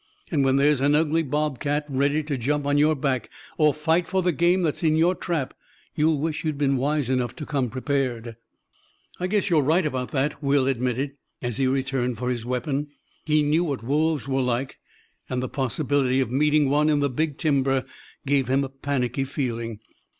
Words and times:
"And 0.31 0.43
when 0.43 0.55
there's 0.55 0.81
an 0.81 0.95
ugly 0.95 1.21
bobcat 1.21 1.85
ready 1.87 2.23
to 2.23 2.35
jump 2.35 2.65
on 2.65 2.79
your 2.79 2.95
back 2.95 3.29
or 3.59 3.71
fight 3.71 4.07
for 4.07 4.23
the 4.23 4.31
game 4.31 4.63
that's 4.63 4.81
in 4.81 4.95
your 4.95 5.13
trap, 5.13 5.53
you'll 5.93 6.17
wish 6.17 6.43
you'd 6.43 6.57
been 6.57 6.77
wise 6.77 7.07
enough 7.11 7.35
to 7.35 7.45
come 7.45 7.69
prepared." 7.69 8.35
"I 9.19 9.27
guess 9.27 9.51
you're 9.51 9.61
right 9.61 9.85
about 9.85 10.09
that," 10.09 10.41
Will 10.41 10.65
admitted, 10.65 11.17
as 11.43 11.57
he 11.57 11.67
returned 11.67 12.17
for 12.17 12.31
his 12.31 12.45
weapon. 12.47 12.87
He 13.25 13.43
knew 13.43 13.63
what 13.63 13.83
wolves 13.83 14.27
were 14.27 14.41
like, 14.41 14.79
and 15.29 15.39
the 15.39 15.47
possibility 15.47 16.19
of 16.19 16.31
meeting 16.31 16.67
one 16.67 16.89
in 16.89 16.99
the 16.99 17.07
big 17.07 17.37
timber 17.37 17.85
gave 18.25 18.47
him 18.47 18.63
a 18.63 18.69
panicky 18.69 19.23
feeling. 19.23 19.81